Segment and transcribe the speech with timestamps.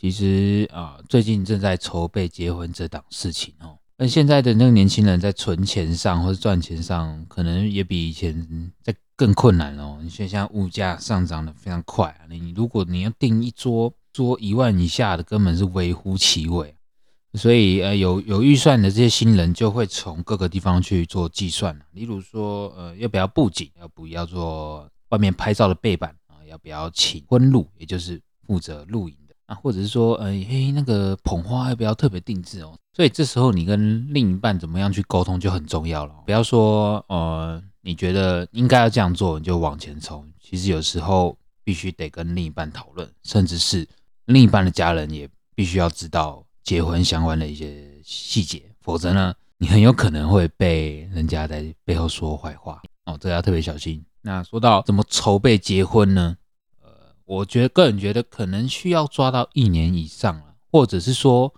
[0.00, 3.76] 其实啊，最近正在筹备结婚这档事情哦。
[3.96, 9.98] 那现在的那个年轻人在存钱上或者赚钱上，可能也比以前在更困难哦。
[10.00, 16.72] 你现在物价上涨的非常快啊，你如果你要订一桌桌一万以下的，根本是微乎其微。
[17.34, 29.16] 所以呃，有有预算的这些新人就会从各个地方去做计算例如说呃，要不要布景，要不要做外面拍照的背板啊，要不要请婚录，也就是负责录影。
[29.48, 32.76] 啊，或者是说，呃，嘿，那个捧花要不要特别定制哦？
[32.92, 36.14] 所以这时候你跟另一半怎么样去沟通就很重要了。
[36.26, 40.22] 不要说，呃，你觉得应该要这样做，你就往前冲。
[40.38, 41.34] 其实有时候
[41.64, 43.88] 必须得跟另一半讨论，甚至是
[44.26, 54.04] 另一半的家人也必须要知道结婚相关的一些细节，否则呢，你很有可能会被人家在背后说坏话哦，这要特别小心。
[54.20, 56.36] 那说到怎么筹备结婚呢？
[57.28, 61.52] 我觉得个人觉得可能需要抓到一年以上了，或者是说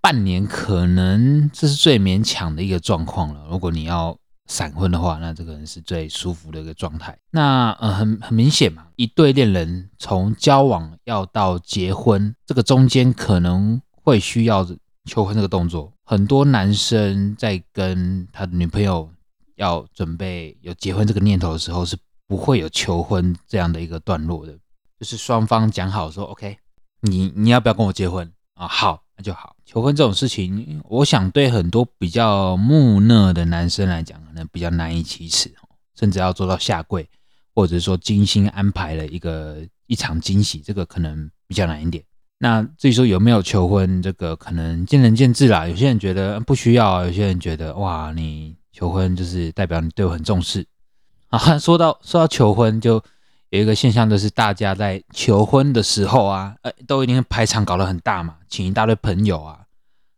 [0.00, 3.48] 半年，可能这是最勉强的一个状况了。
[3.50, 7.18] 如果你要闪婚的话，那这个人是最舒服的一个状态。
[7.32, 14.64] 那呃，很很明显嘛，一对恋人从交往要到结婚，这个中间可能会需要
[15.06, 15.92] 求婚这个动作。
[16.04, 19.10] 很多男生在跟他的女朋友
[19.56, 21.96] 要准备有结婚这个念头的时候，是
[22.28, 24.56] 不会有求婚这样的一个段落的。
[25.02, 26.56] 就是双方讲好说，OK，
[27.00, 28.68] 你你要不要跟我结婚啊？
[28.68, 29.56] 好，那就好。
[29.66, 35.52] 求婚这种事情，我想对很多比较木讷的男生来讲，可能比较难以启齿
[35.98, 37.04] 甚至要做到下跪，
[37.52, 39.56] 或者说精心安排了一个
[39.88, 42.04] 一场惊喜，这个可能比较难一点。
[42.38, 45.66] 那至于说有没有求婚，这个可能见仁见智啦。
[45.66, 50.64] 有些人觉得不需要，有些人觉得哇，你求婚就是代表你对我很重视
[51.26, 51.58] 啊。
[51.58, 53.02] 说到说到求婚就。
[53.52, 59.60] 有一个现象，就是大家在求婚的时候啊，呃，都一定排场搞得很大嘛，请一大堆朋友啊，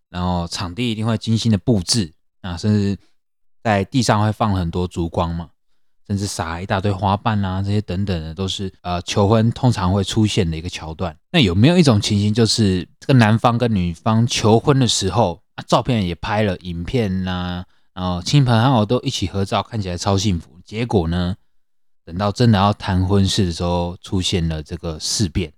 [0.08, 2.12] 然后场地一定会精心的布置
[2.42, 2.96] 啊，甚至
[3.60, 5.48] 在地上会放很多烛光嘛，
[6.06, 11.16] 甚至撒一大堆花瓣啊，这些等等的，都是呃求婚通常会出现的一个桥段。
[11.32, 17.64] 那有没有一种情形，就是这个男方跟女方求婚的时候啊，照片也拍了，影片呐，
[17.94, 21.34] 然后亲朋好友都一起合照，看起来超幸福，结果呢？
[22.04, 25.50] 等到真的要谈婚事的时候，出现了这个事变，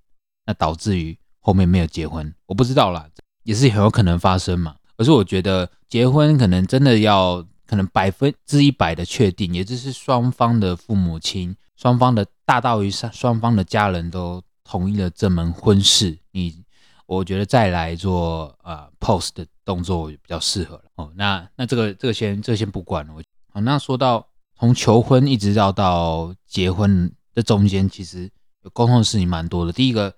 [0.47, 3.09] 那导致于后面没有结婚，我不知道啦，
[3.43, 4.77] 也是很有可能发生嘛。
[4.97, 16.63] 可是我觉得结婚可能真的要可能百分之一百的确定，也就是双方的父母亲、双方的大到于双双方的家人都同意了这门婚事，你
[17.07, 21.13] 我觉得再来做呃 post 的动作比较适合了哦。
[21.17, 23.15] 那那这个这个先这先不管了。
[23.53, 24.29] 好，那说到。
[24.59, 28.31] 从求婚一直到到结婚的中间，其实
[28.63, 29.73] 有沟通的事情蛮多的。
[29.73, 30.15] 第一个，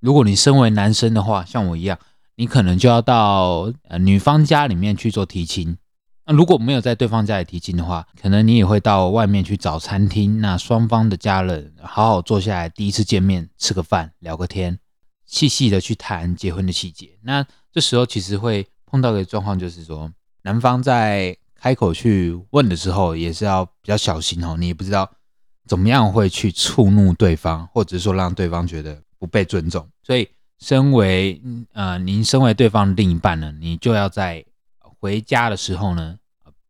[0.00, 1.98] 如果你身为男生的话，像我一样，
[2.36, 5.76] 你可能就要到呃女方家里面去做提亲。
[6.24, 14.78] 那如果没有在对方家里提亲的话，可能你也会到外面去找餐厅，那双方的家人好好坐下来，第一次见面吃个饭，聊个天，
[15.26, 17.18] 细细的去谈结婚的细节。
[17.22, 20.10] 那这时候其实会碰到的状况，就是说
[20.44, 21.36] 男方在。
[21.60, 24.56] 开口去问的时候，也是要比较小心哦。
[24.56, 25.10] 你也不知道
[25.66, 29.86] 怎么样会去触怒对方，或者说让对方觉得不被尊重。
[30.02, 30.28] 所以，
[30.60, 31.42] 身为
[31.72, 34.44] 呃，您身为对方的另一半呢，你就要在
[34.80, 36.16] 回家的时候呢，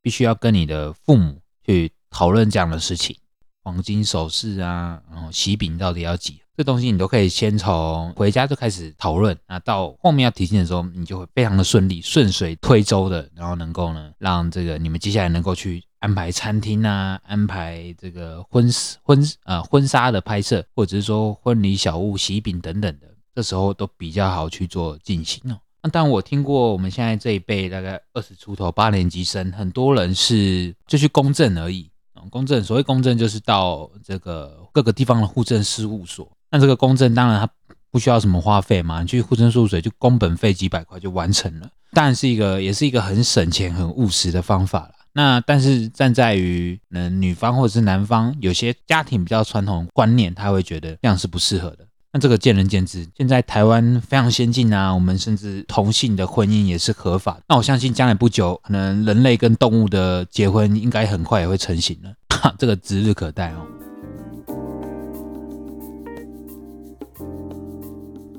[0.00, 3.16] 必须要跟你的父母去讨论这样的事情。
[3.62, 6.40] 黄金首饰啊，然后喜饼到底要几？
[6.56, 25.60] 这东西你都可以先从回家就开始讨论，那到后面要提亲的时候，你就会非常的顺利，顺水推舟的，然后能够呢，让这个你们接下来能够去安排餐厅啊，安排这个婚事婚呃婚纱的拍摄，或者是说婚礼小物、喜饼等等的，这时候都比较好去做进行哦。
[25.80, 31.88] 那但我听过我们现在这一辈大概二十出头八年级生，很多人是就去公证而已
[32.28, 36.30] 公证所谓公证就是到这个各个地方的户政事务所。
[36.50, 37.48] 那这个公证当然它
[37.90, 44.94] 不需要什么花费嘛，你去户政事务所就工本费几百块就完成了，当然是一个也是一个很省钱很务实的方法了。
[45.14, 51.87] 那但是站在于嗯女方或者是男方有些家庭比较传统观念，他会觉得这样是不适合的。
[52.18, 53.06] 这个见仁见智。
[53.16, 57.38] 现在台湾非常先进啊，我们甚至同性的婚姻也是合法。
[57.48, 62.12] 那我相信将来不久，可能人类跟动物的结婚应该很快也会成型了，
[62.58, 63.66] 这个指日可待哦。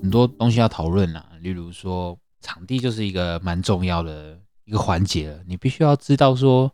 [0.01, 5.39] 很多东西要讨论啊，例如说场地就是一个蛮重要的一个环节了。
[5.45, 6.71] 你必须要知道说，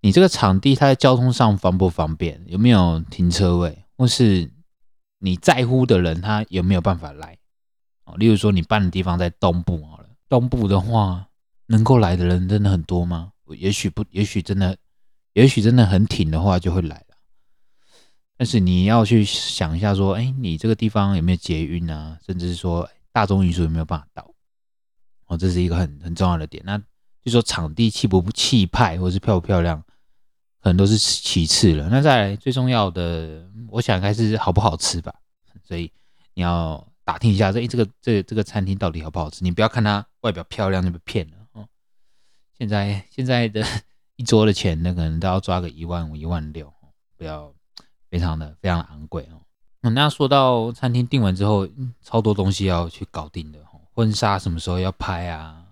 [0.00, 4.50] 你这个场地它在交通上方不方便，有没有停车位，或是
[5.26, 7.36] 你在乎的人他有没有办法来
[8.04, 11.26] 哦，例如说你办的地方在东部好了，东部的话，
[11.66, 13.32] 能够来的人真的很多吗？
[13.58, 14.76] 也许不，也许真的，
[15.32, 17.16] 也许真的很挺的话就会来了。
[18.36, 22.16] 但是你要去想一下，说，哎，你这个地方有没有捷运啊？
[22.24, 24.30] 甚至是说大众运输有没有办法到？
[25.26, 26.62] 哦，这是一个很很重要的点。
[26.64, 26.78] 那
[27.24, 29.82] 就说场地气不气派，或是漂不漂亮，
[30.66, 31.88] 可能都是其次了。
[31.88, 35.14] 那再来最重要的，我想应该是好不好吃吧。
[35.62, 35.92] 所以
[36.34, 36.84] 你要。
[37.06, 39.44] 打听一下，这这个这这个餐厅到底好不好吃？
[39.44, 41.64] 你不要看它外表漂亮就被骗了哦。
[42.58, 43.64] 现在现在的
[44.16, 46.68] 一桌的钱，那可能都要抓个一万五、一万六，
[47.16, 47.54] 不要
[48.10, 49.38] 非常的非常的昂贵哦。
[49.90, 51.68] 那说到餐厅订完之后，
[52.02, 53.80] 超多东西要去搞定的哦。
[53.94, 55.62] 婚纱什么时候要拍啊？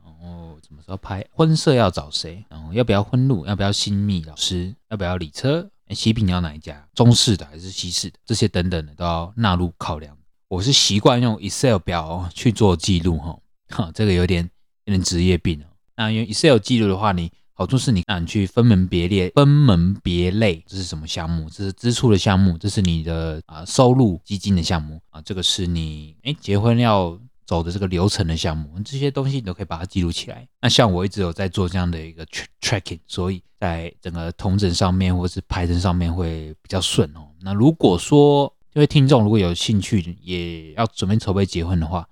[0.75, 1.25] 什么时候拍？
[1.31, 2.45] 婚摄要找谁？
[2.49, 3.47] 然后要不要婚路？
[3.47, 4.75] 要不要新密老师？
[4.91, 5.71] 要不要礼车？
[5.91, 6.85] 喜饼要哪一家？
[6.95, 8.19] 中式的还是西式的？
[8.25, 10.17] 这些等等的都要纳入考量。
[10.49, 13.39] 我是习惯用 Excel 表去做记录哈，
[13.69, 14.51] 哈，这个有点
[14.87, 15.67] 有点职业病哦。
[15.97, 21.49] 那用 Excel 记录的话，你好处是你让你去分门别列、分门别类，这是什么项目？
[21.49, 30.47] 这是支出的项目，这是你的啊收入基金的项目啊，这个是你哎结婚要走的这个流程的项目，这些东西你都可以把它记录起来。
[30.61, 32.27] 那像我一直有在做这样的一个
[32.61, 37.29] tracking，所以在整个同整上面或是排程上面会比较顺哦。
[37.41, 42.09] 那如果说因为听众如果有兴趣，也要准备筹备结婚的话，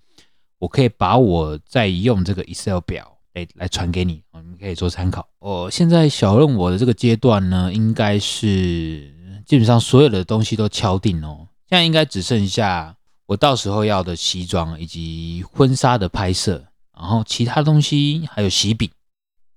[0.59, 5.27] 我可以把我在用这个 Excel 表来来传给你，你们可以做参考。
[5.41, 9.13] 我现在小任我的这个阶段呢，应该是
[9.45, 12.95] 基本上所有的东西都敲定哦，现在应该只剩下
[13.27, 16.65] 我到时候要的西装以及婚纱的拍摄，
[16.95, 18.91] 然后其他东西还有喜饼，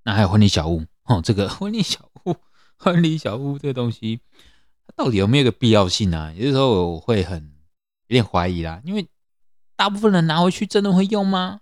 [0.04, 2.36] 那还有婚礼小物 哦，这个婚礼小物，
[2.78, 4.20] 婚礼小物这个东西。
[4.88, 6.32] 它到底有没有个必要性啊？
[6.36, 7.52] 有的时候我会很
[8.08, 9.08] 有点怀疑啦，因为
[9.76, 11.60] 大部分人拿回去真的会用吗？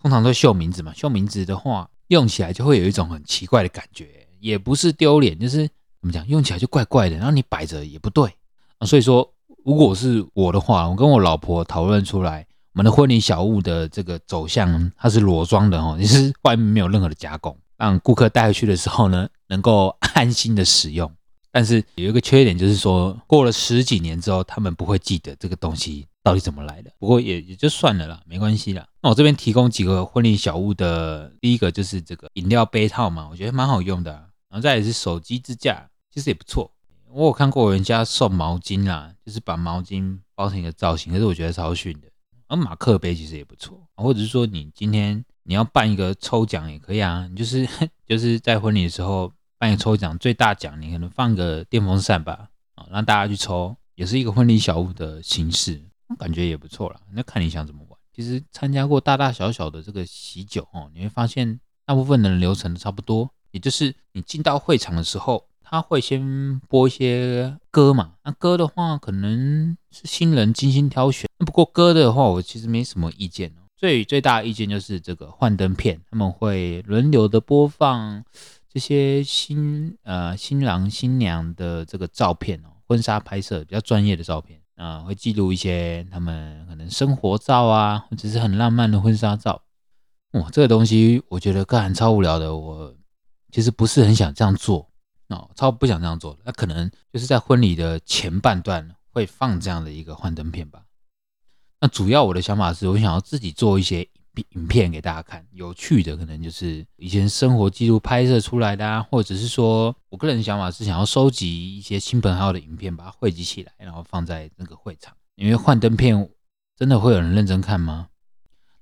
[0.00, 5.66] 通常都绣名字嘛，绣名字的话用起来就会有一种很奇怪的感觉，也不是丢脸，就是
[6.00, 8.30] 怎么讲，用起来就怪怪的，然后你摆着也不对
[8.78, 8.86] 啊。
[8.86, 9.34] 所以说，
[9.64, 21.10] 如果是我的话，我跟我老婆讨论出来，我们的婚礼小物的这个走向，它是裸装的哦，也是外面没有任何的加工，让顾客带回去的时候呢，能够安心的使用。
[21.52, 26.92] 但是有一个缺点，就是说过了十几年之后，他们不会记得这个东西到底怎么来的。
[26.98, 28.86] 不过也也就算了啦，没关系啦。
[29.02, 34.12] 那我这边提供几个婚礼小物的，第一个就是这个饮料杯套嘛，我觉得蛮好用的。
[34.48, 36.70] 然后再也是手机支架，其实也不错。
[37.12, 42.08] 我有看过人家送毛巾啦，就是把毛巾包成一个造型，可是我觉得超逊的。
[42.48, 47.68] 而马克杯其实也不错，或者是说你今天你要办一个抽奖也可以啊，你就是
[48.06, 49.32] 就是在婚礼的时候。
[49.60, 55.78] 办一个抽奖，最大奖你可能放个电风扇吧，啊，让大家去抽，也是一个婚礼小物的形式，
[56.18, 56.98] 感觉也不错啦。
[57.12, 58.00] 那看你想怎么玩。
[58.10, 68.14] 其实参加过大大小小的这个喜酒哦，你会发现大部分的流程都差不多，也就是你进到会场的时候，他会先播一些歌嘛。
[68.24, 71.28] 那歌的话，可能是新人精心挑选。
[71.38, 73.62] 不过歌的话，我其实没什么意见哦。
[73.76, 78.24] 最最大的意见就是这个幻灯片，他们会轮流的播放。
[78.68, 89.62] 这些新呃新郎新娘的这个照片哦，婚纱拍摄比较专业的照片啊，会记录一些他们可能生活照啊，或者是很浪漫的婚纱照。
[90.32, 92.92] 哇，这个东西我觉得干超无聊的，我
[93.52, 94.89] 其实不是很想这样做
[95.30, 96.38] 哦，超不想这样做。
[96.44, 100.82] 那可能就是在婚礼的前半段会放这样的一个幻灯片吧。
[101.80, 104.08] 那主要我的想法是我想要自己做一些。
[104.50, 115.14] 影片给大家看，有趣的可能就是以前生活记录拍摄出来的啊，或者是说我个人的想法是想要收集一些亲朋好友的影片，把它汇集起来，然后放在那个会场。
[115.34, 116.30] 因为幻灯片
[116.76, 118.08] 真的会有人认真看吗？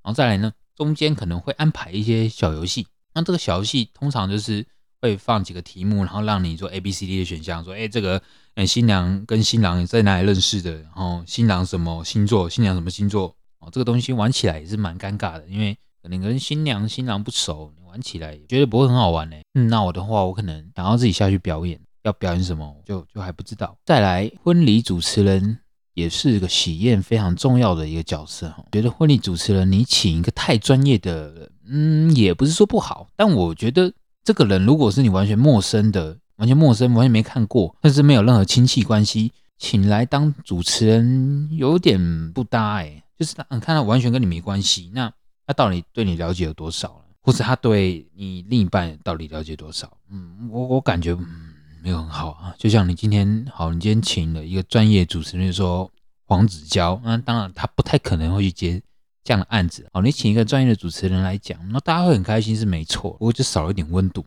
[0.03, 2.87] 然后再来呢，中间可能会安排一些小游戏。
[3.15, 4.65] 那这个小游戏通常就是
[5.01, 8.21] 会放几个题目，然后让你做 A、B、C、D 的选项，说哎这个
[8.55, 10.73] 嗯新娘跟新郎在哪里认识的？
[10.83, 12.49] 然后新郎什么星座？
[12.51, 13.35] 新娘什么星座？
[13.61, 19.37] 哦，这个东西玩起来也是蛮尴尬的，因为可能跟新娘新郎不熟，你玩起来觉得不会很好玩呢。
[19.55, 23.77] 嗯，那我的话，我可能想要自己下去表演，要表演什么就就还不知道。
[23.85, 25.59] 再来，婚礼主持人
[25.95, 28.65] 也是个喜宴非常重要的一个角色哈。
[28.71, 33.93] 觉得婚礼主持人你请一个太专业的，嗯，也不是说不好，但我觉得
[34.29, 43.03] 这个人如果是你完全陌生的，完全陌生，完全没看过，甚至没有任何亲戚关系，请来当主持人有点不搭哎。
[43.19, 45.11] 就是他，看他完全跟你没关系，那
[45.47, 47.05] 他到底对你了解有多少了？
[47.23, 49.91] 或者他对你另一半到底了解多少？
[50.11, 52.55] 嗯，我我感觉嗯没有很好啊。
[52.59, 55.91] 就像你今天好，你今天请了一个专业主持人说
[56.27, 58.83] 黄子佼，那当然他不太可能会去接
[59.25, 64.25] 这样的案子，哦，你请一个专业的主持人来讲，那大家会很开心是没错，不过就少了一点温度。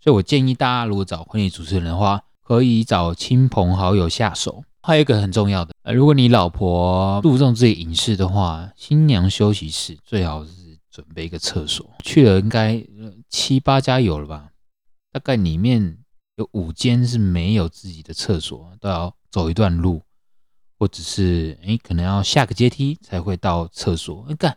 [0.00, 4.64] 所以我建议大家如果找婚礼主持人的话，可以找亲朋好友下手。
[4.80, 10.52] 还有一个很重要的，呃，如果你老婆注重自己隐私的话，新娘休息室最好是
[10.90, 11.90] 准备一个厕所。
[12.04, 12.82] 去了应该
[13.28, 14.50] 七八家有了吧？
[15.12, 15.98] 大概里面
[16.36, 20.00] 有五间是没有自己的厕所，都要走一段路，
[20.78, 24.24] 或者是哎，可能要下个阶梯才会到厕所。
[24.28, 24.56] 你看，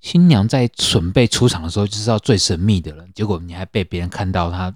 [0.00, 4.74] 新娘在准备出场的时候，就是要最神秘的了，结果你还被别人看到她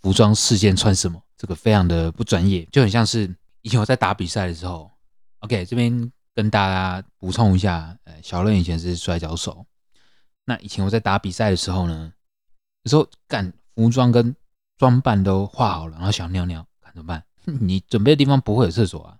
[0.00, 3.34] 服装事件穿什么，这个非常的不专业，就很像是。
[3.64, 4.90] 以前我在打比赛的时候
[5.38, 9.64] ，OK，这边跟大家补充一下，呃，小乐以前是摔跤手。
[10.44, 12.12] 那以前我在打比赛的时候呢，
[12.82, 14.34] 有时候干服装跟
[14.76, 17.22] 装扮都画好了，然后想尿尿，看怎么办？
[17.60, 19.16] 你准备的地方不会有厕所啊，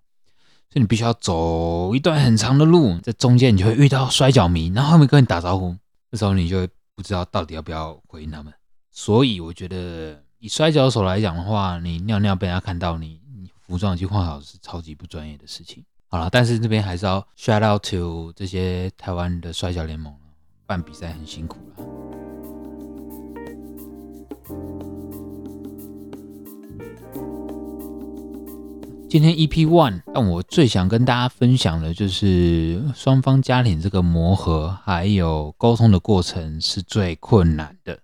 [0.73, 5.77] 所以你必须要走一段很长的路，在中间你就会遇到摔跤迷，然后后面跟你打招呼，
[6.11, 8.51] 这时候你就会不知道到底要不要回应他们。
[8.91, 13.51] 所以我觉得以摔跤手来讲的话，你尿尿被人家看到你你。
[13.65, 15.83] 服装已经换好是超级不专业的事情。
[16.09, 20.15] 好了，但是这边还是要 shout out to 这些台湾的摔跤联盟
[20.67, 22.12] 办比赛很辛苦了。
[29.13, 37.99] 今天 EP One，但我最想跟大家分享的就是双方家庭这个磨合还有沟通的过程是最困难的。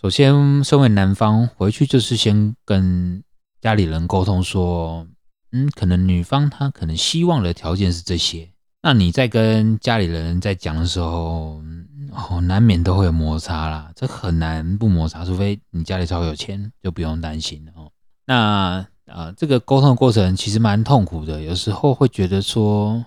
[0.00, 3.22] 首先，身为男方，回去就是先跟
[3.60, 5.06] 家里人沟通说。
[5.52, 8.48] 嗯，可能女方她可能希望的条件是这些，
[8.82, 11.62] 那你在跟家里人在讲的时候，
[12.10, 17.90] 哦，难免都会有摩擦啦，这很难不摩擦，除非你家里超有钱，就不用担心了哦。
[18.26, 23.04] 那啊，这个沟通的过程其实蛮痛苦的，有时候会觉得说，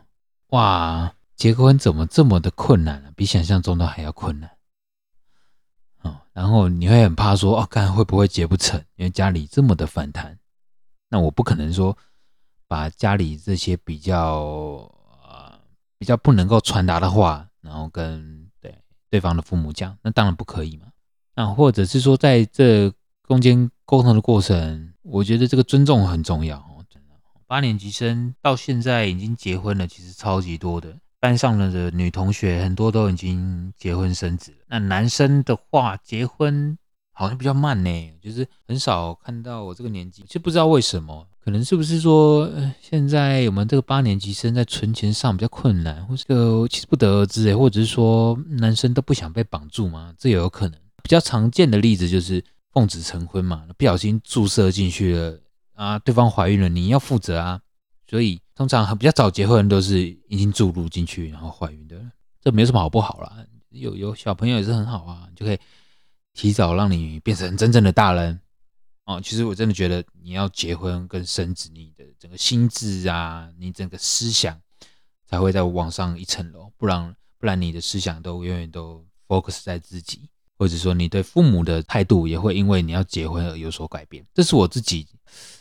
[0.50, 3.12] 哇，结婚怎么这么的困难啊？
[3.16, 4.50] 比想象中的还要困难
[6.01, 6.18] 哦。
[6.34, 10.38] 然后你会很怕说，哦，看会不会结不成，因为家里这么的反弹，
[11.10, 11.98] 那我不可能说。
[12.70, 14.42] 把家里这些比较
[15.24, 15.58] 呃
[15.98, 18.77] 比较不能够传达的话，然后跟对
[19.10, 20.88] 对方的父母讲，那当然不可以嘛。
[21.34, 22.94] 那或者是说，在这
[23.25, 26.86] 中间沟通的过程，我觉得这个尊重很重要哦。
[26.90, 27.16] 真的，
[27.48, 30.96] 八年级生到现在已经结婚了，其实超级多的。
[31.20, 34.58] 班上的女同学很多都已经结婚生子了。
[34.68, 36.78] 那男生的话，结婚
[37.12, 41.28] 好像比较慢呢，就是很少看到我这个年纪，就不知道为什么。
[41.44, 42.48] 可能是不是说，
[42.82, 50.14] 现在我们这个八年级生在存钱上比较困难，或者其实不得而知诶，或者是说男生都不想被绑住吗？
[50.20, 50.78] 这也有可能。
[51.02, 55.40] 比较常见的例子就是奉子成婚嘛，不小心注射进去了
[55.74, 57.62] 啊，对方怀孕了，你要负责啊。
[58.10, 62.00] 所以通常比较早结婚都是已经注入进去然后怀孕的，
[62.40, 63.46] 这没什么好不好啦。
[63.70, 65.60] 有有小朋友也是很好啊，就可以
[66.34, 68.40] 提早让你变成真正的大人。
[69.06, 74.60] 哦，其实我真的觉得你要结婚跟生子，你的整个心智啊，你整个思想
[75.26, 84.26] 才会再往上一层楼，不然不然你的思想都永远都 focus 在自己，或者说你对父母的态度也会因为你要结婚而有所改变。
[84.34, 85.08] 这是我自己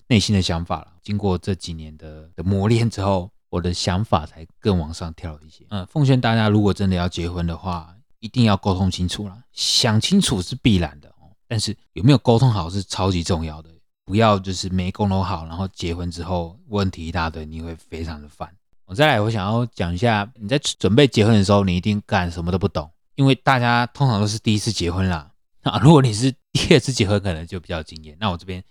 [0.07, 0.88] 内心的想法了。
[1.03, 5.65] 经过这几年的的磨练之后，我的想法才更往上跳一些。
[5.71, 11.31] 嗯，奉劝大家，如果真的要结婚的话，一定要沟通清楚了，想清楚是必然的哦。
[11.47, 13.71] 但是有没有沟通好是超级重要的，
[14.05, 18.53] 不要就是没沟通好，然后结婚之后问题一大堆，你会非常的烦。
[18.87, 25.33] 我再来，我想要讲一下，你在准备结婚的时候，你一定干什么都不懂，因为大家通常都是第一次结婚啦。
[25.63, 28.17] 啊，如果你是第二次结婚，可能就比较经验。
[28.21, 28.63] 那我这边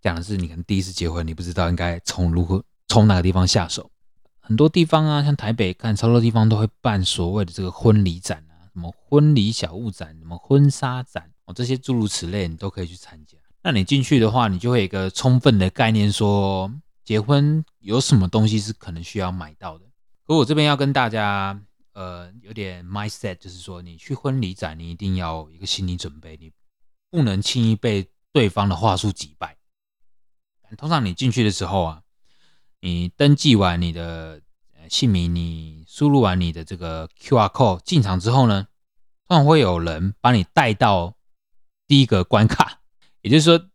[0.00, 3.90] 讲的是，你可能第一次结婚，你不知道应该从如何从哪个地方下手。
[4.40, 11.30] 很多地方啊，像台北，看超多地方都会办所谓的这个婚礼展啊，什么婚礼小物展，什么婚纱展。
[11.44, 13.36] 哦这些诸如此类，你都可以去参加。
[13.62, 16.72] 那你进去的话，你就会有一个充分的概念，说
[17.04, 19.84] 结婚有什么东西是可能需要买到的。
[20.26, 21.60] 可我这边要跟大家，
[21.92, 26.50] 呃，有点 mindset，就是说，你去婚礼展，你一定要有一个心理准备，你
[27.10, 29.56] 不能轻易被对方的话术击败。
[30.76, 32.02] 通常你进去的时候啊，
[32.80, 34.40] 你登记完你的
[34.88, 38.68] 姓名，你输入完你的这个 QR code 进场之后呢，
[39.26, 41.16] 通常会有人把你带到。
[41.90, 42.82] 第一个关卡，
[43.20, 43.68] 也就是说，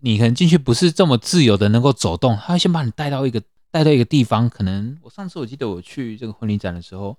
[0.00, 4.48] 你可能进去不是这么自由的能够走动，他会先把你带到一个带到一个地方。
[4.48, 7.18] 可能我上次我记得我去这个婚礼展的时候，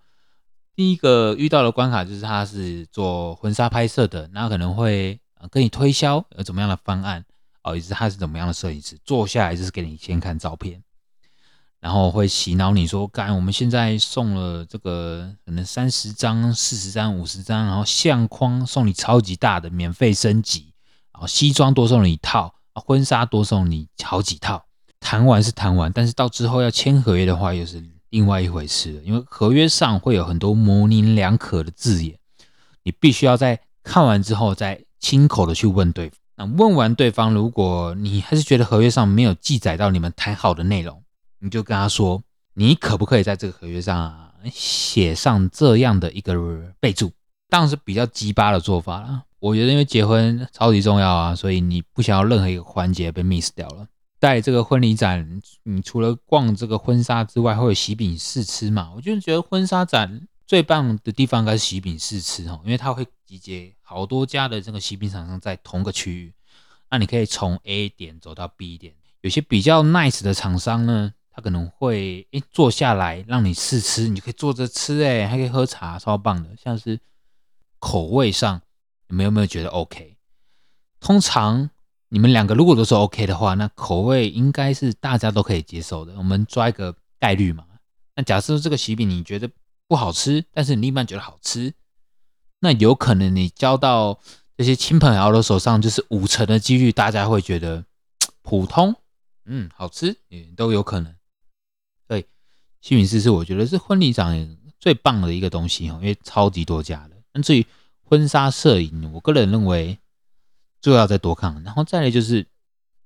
[0.76, 7.24] 第一个遇到的关卡就是他是做婚纱拍摄的，然后可能会跟你推销有怎么样的方案
[7.64, 10.82] 哦，也是他是怎么样的摄影师，坐下来就是给你先看照片，
[11.80, 20.74] 然后会洗脑你说，干，我们现在送了这个可能三十张、四十张、五十张，然后相框送你超级大的免费升级，
[21.14, 24.66] 然后西装多送你一套，婚纱多送你好几套。
[25.00, 29.02] 谈完是谈完，但是到之后要签合约的话，又是另外一回事。
[29.04, 32.16] 因为合约上会有很多模棱两可的字眼，
[32.84, 36.18] 你必须要在看完之后再亲口的去问对方。
[36.36, 41.04] 那问完对方，如果你还是觉得合约上没有记载到你们谈好的内容，
[41.40, 42.22] 你就跟他说，
[42.54, 46.34] 你可不可以在这个合约上写上这样的一个
[46.80, 47.12] 备注？
[47.50, 49.24] 当然是比较鸡巴的做法了。
[49.40, 53.88] 我觉得因为结婚超级重要啊，所以你不想要任何一个环节被 miss 掉了。
[54.22, 58.92] 在这个婚礼展，你除了逛这个婚纱之外，会有喜饼试吃嘛？
[58.96, 66.34] 我就觉得婚纱展最棒的地方应该是喜饼试吃哦，因为它会集结好多家的这个喜饼厂商在同个区域，
[66.92, 68.94] 那你可以从 A 点走到 B 点。
[69.22, 71.14] 有些比较 nice 的厂商呢。
[71.34, 76.50] 他可能会诶坐下来让你试吃，你可以坐着吃诶，还可以喝茶，超棒的。
[76.62, 77.00] 像是
[77.80, 78.62] 口味上，
[79.08, 80.18] 你们有没有觉得 OK？
[81.00, 81.70] 通常
[82.14, 86.14] 你们两个如果都是 OK 的话，那口味应该是大家都可以接受的。
[86.18, 87.66] 我们抓一个概率嘛。
[88.16, 89.50] 那假设这个喜饼你觉得
[89.88, 91.74] 不好吃，但是你另一半觉得好吃，
[92.60, 94.20] 那有可能你交到
[94.58, 97.86] 这些亲朋好友手上，就是五成的几率，大家会觉得
[98.42, 98.94] 普通，
[99.46, 101.16] 嗯，好吃也都有可能。
[102.82, 107.16] 幸运师是我觉得是婚礼上最棒的一个东西哦，因为超级多家的。
[107.32, 107.64] 那至于
[108.04, 110.00] 婚纱摄影，我个人认为
[110.82, 111.62] 就要再多看。
[111.64, 112.46] 然后再来就是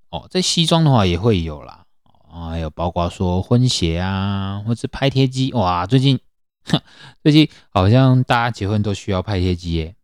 [0.10, 1.86] 哦，在西装的话也会有啦，
[2.32, 5.52] 啊，还有包括说婚鞋啊，或者拍贴机。
[5.54, 6.20] 哇，最近
[7.22, 9.96] 最近好像大家结婚都需要拍贴机耶。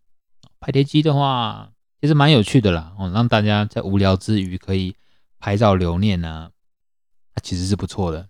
[0.60, 4.96] 拍贴机的话其实蛮有趣的啦，哦，让大家在无聊之余可以
[5.40, 6.52] 拍照留念呢，
[7.34, 8.28] 它其实是不错的。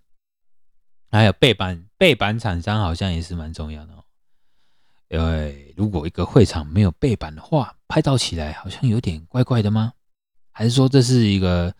[1.10, 4.01] 还有背板，背板厂商好像也是蛮重要的哦。
[5.12, 9.92] 因为如果一个会场没有背板的话，拍照起来好像有点怪怪的吗？
[10.50, 11.74] 还是说这是一个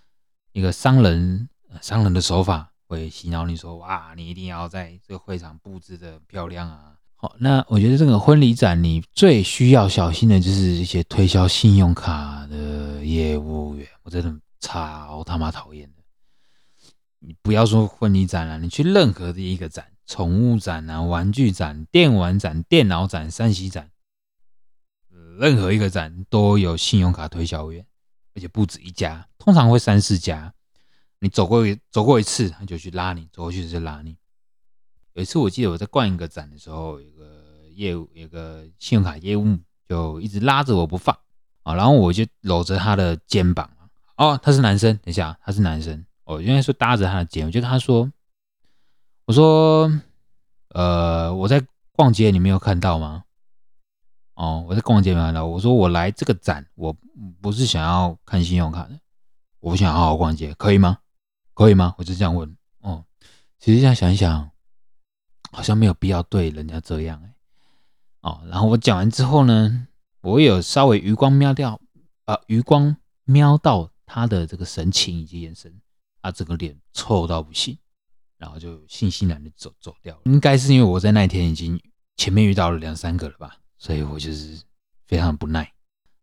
[0.53, 1.49] 一个商人
[1.81, 6.92] 商人的手法，会洗脑你说哇，你一定要在这个会场布置的漂亮啊？
[7.16, 16.03] 好，那我觉得这个婚礼展你最需要小心的就是一些推销信用卡的业务员，我真的超他妈讨厌的。
[17.21, 23.91] 你不要说婚礼展了，你去任何的一个展，宠物展啊、玩具展、电玩展、电脑展、三 C 展，
[25.38, 27.87] 任何一个展都有信用卡推销员，
[28.35, 30.53] 而且不止一家，通常会三四家。
[31.21, 34.17] 你走过走过一次，他就去拉你；走过去就拉你。
[35.15, 41.17] 有一次我记得我在逛一个展的时候，有个业务，有个信用卡业务就一直拉着我不放
[41.62, 43.71] 啊，然后我就搂着他的肩膀
[44.17, 46.05] 哦，他是男生，等一下，他是男生。
[46.25, 48.11] 我应该说搭着他的肩，我就跟他说
[49.25, 49.91] ：“我说，
[50.71, 53.25] 呃，我在逛街，你没有看到吗？
[54.35, 55.47] 哦，我在逛街没看到。
[55.47, 56.97] 我说我来这个展，我
[57.41, 58.99] 不是想要看信用卡的，
[59.61, 60.99] 我想好好逛街，可以吗？
[61.55, 61.95] 可以吗？
[61.99, 62.57] 我就这样问。
[62.81, 63.05] 哦，
[63.61, 64.51] 其实这样想一想，
[65.53, 67.35] 好像没有必要对人家这样哎。
[68.23, 69.87] 哦，然后我讲完之后呢，
[70.23, 71.81] 我有稍微余光瞄掉，
[72.25, 75.81] 啊，余光瞄到他的这个神情以及眼神。”
[76.25, 77.77] 他整个脸臭到不行，
[78.43, 80.19] 然后就悻悻然的走走掉。
[80.25, 81.81] 应该是因为我在那天已经
[82.17, 84.61] 前面遇到了两三个了吧，所以我就是
[85.07, 85.73] 非常不耐。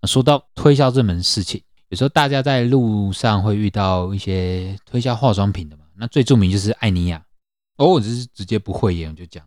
[0.04, 5.86] 说到推销这门事情，有时候大家在路上会遇到一些推销化妆品的嘛。
[5.96, 7.26] 那最著名就是艾尼亚，
[7.78, 9.46] 哦，我就是直接不会言就讲，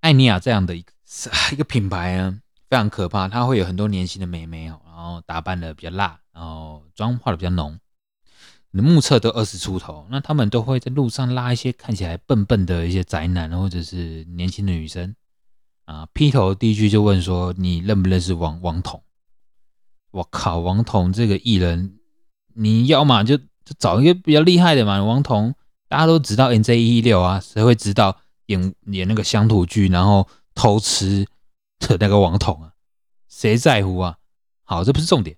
[0.00, 0.92] 艾尼亚这样的一个
[1.52, 3.28] 一个品牌啊，非常可怕。
[3.28, 7.78] 它会有很多年轻的美眉哦，然后打扮的比较辣，然后妆化的比较浓。
[8.72, 15.16] 你目测都二十出头，那他们都会在路上拉一些看起来笨笨的一些宅男，或者是年轻的女生
[15.86, 16.06] 啊。
[16.12, 19.02] 劈头第一句就问说：“你认不认识王王彤？”
[20.12, 21.98] 我靠，王彤这个艺人，
[22.54, 25.02] 你要嘛就就找一个比较厉害的嘛。
[25.02, 25.52] 王彤
[25.88, 31.26] 大家都知道 N J 一六啊，谁会知道演演那个乡土剧然后偷吃
[31.80, 32.72] 的那个王彤啊？
[33.28, 34.18] 谁在乎啊？
[34.62, 35.36] 好，这不是重点。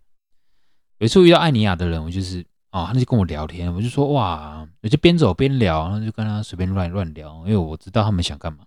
[0.98, 2.44] 有一次遇到艾尼亚的人，我就是。
[2.72, 8.64] 哦，他就跟我聊天，我就说哇，我就边走边聊，然后就跟他随便乱乱聊，因为我知道他们想干嘛。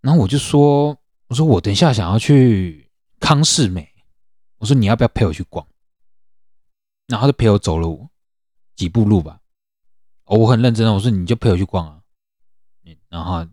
[0.00, 0.88] 然后我就说，
[1.28, 2.90] 我说我等一下想要去
[3.20, 3.88] 康世美，
[4.58, 5.64] 我说你要不要陪我去逛？
[7.06, 8.10] 然后他就陪我走了
[8.74, 9.38] 几步路吧。
[10.24, 12.00] 我很认真的，我说你就陪我去逛啊。
[13.08, 13.46] 然后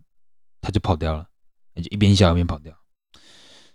[0.60, 1.28] 他就跑掉了，
[1.76, 2.76] 就一边笑一边跑掉。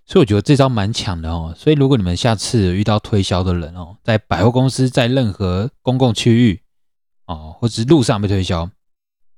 [0.06, 1.54] 所以我觉得这招蛮强的哦。
[1.58, 6.62] 所以如果你们下次遇到推销的人哦，在百货公司，在任何公共区域
[7.26, 8.70] 哦，或者是路上被推销，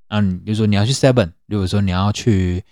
[0.09, 2.63] 嗯，比如说你要去 Seven，如果说你要去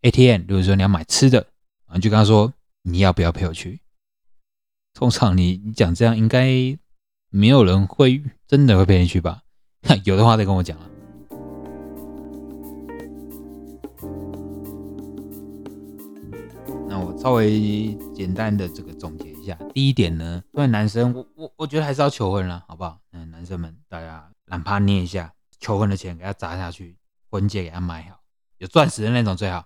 [0.00, 1.46] ATM，如果说你要买吃的，
[1.86, 3.80] 啊，就跟他说你要不要陪我去？
[4.94, 6.76] 通常你你讲这样，应该
[7.30, 9.42] 没有人会真的会陪你去吧？
[10.04, 10.88] 有的话再跟我讲啊。
[17.22, 22.98] 稍微简单的这个总结一下，第一点呢，作为男生，我我我觉得还是要求婚了，好不好？
[23.12, 25.32] 嗯，男生们大家哪怕捏一下。
[25.60, 26.98] 求婚的钱给他砸下去，
[27.30, 28.20] 婚戒给他买好，
[28.58, 29.58] 有钻石的那种最好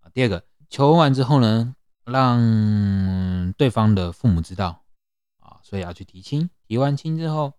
[0.00, 0.08] 啊。
[0.14, 4.82] 第二个，求婚完之后呢，让对方的父母知道
[5.40, 6.48] 啊，所以要去提亲。
[6.66, 7.52] 提完亲之后，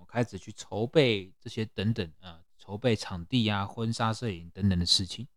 [0.00, 5.28] 我开始去筹备这些等等啊，筹备场地啊、婚纱摄影等等的事情。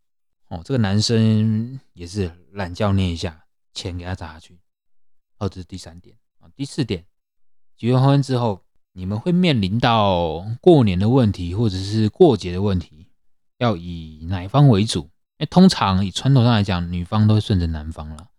[0.48, 4.60] 哦，这个男生也是懒觉捏一下，钱给他砸下去。
[5.38, 6.50] 哦，这是第三点啊。
[6.56, 7.06] 第四点，
[7.78, 8.62] 结完婚之后。
[8.98, 13.10] 你们会面临到过年的问题，或者是过节的问题，
[13.58, 15.10] 要以哪方为主？
[15.38, 18.30] 哎，通常以传统上来讲，女方都会顺着男方了。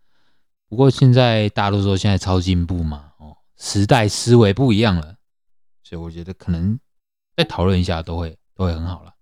[0.67, 5.17] 不过现在大家都说现在超进步嘛，哦，时代思维不一样了，
[5.83, 6.81] 所以我觉得可能
[7.37, 9.13] 再讨论一下都会都会很好了。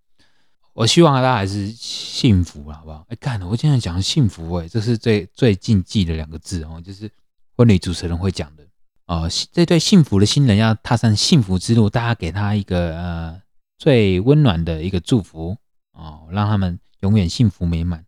[0.75, 3.07] 我希望大家还是幸福，好不好？
[3.09, 7.09] 哎，干了，我今天讲幸福，哎，这是最最禁忌的两个字哦，就是
[7.57, 8.65] 婚礼主持人会讲的。
[9.07, 13.43] 哦，这对幸福的新人要踏上幸福之路，大家给他一个呃
[13.79, 15.57] 最温暖的一个祝福
[15.93, 18.05] 哦，让他们永远幸福美满。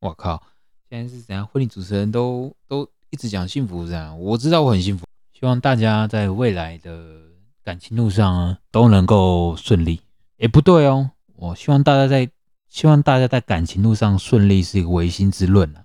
[0.00, 0.42] 我靠，
[0.88, 1.46] 现在是怎样？
[1.46, 5.04] 婚礼主持人都都一直讲幸福这样，我知道我很幸福，
[5.38, 7.20] 希望大家在未来的
[7.62, 10.00] 感情路上啊都能够顺利。
[10.38, 11.10] 哎，不对哦，
[11.42, 12.30] 我希望大家在
[12.68, 15.82] 希望大家在感情路上顺利是一个唯心之论啊。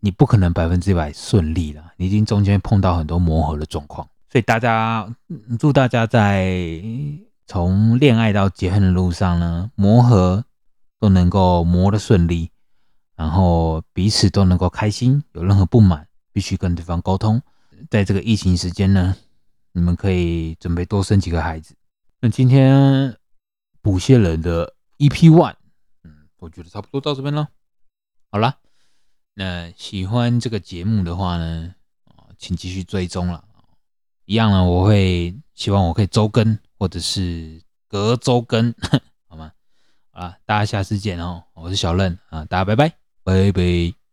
[0.00, 5.14] 你不可能百分之百顺利了，你已经中间碰到很多磨合的状况，所以大家
[5.58, 6.82] 祝大家在
[7.46, 10.42] 从恋爱到结婚的路上呢，磨合
[10.98, 12.50] 都能够磨得顺利，
[13.14, 15.22] 然后彼此都能够开心。
[15.32, 17.42] 有任何不满，必须跟对方沟通。
[17.90, 19.14] 在这个疫情时间呢，
[19.72, 21.74] 你们可以准备多生几个孩子。
[22.22, 23.14] 那今天
[23.82, 25.56] 补些人的 EP One，
[26.02, 27.48] 嗯，我觉得差不多到这边了。
[28.30, 28.58] 好了。
[29.36, 33.44] 那喜欢这个节目的话呢，啊，请继续追踪了。
[34.26, 38.72] 一样呢，我会希望我可以周更，或者是隔周更，
[39.26, 39.50] 好吗？
[40.12, 44.03] 啊，大家下次见哦，我是小任啊，大家拜拜，拜拜。